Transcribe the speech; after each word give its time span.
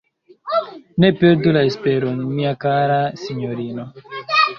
Ne 1.03 1.11
perdu 1.19 1.53
la 1.57 1.61
esperon, 1.71 2.23
mia 2.39 2.53
kara 2.65 2.97
sinjorino! 3.25 3.87